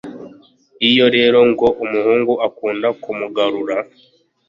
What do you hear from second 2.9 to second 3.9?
kumugarura